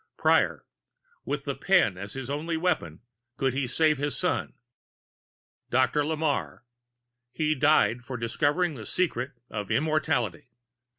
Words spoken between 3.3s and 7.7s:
could he save his son? DR. LAMARRE He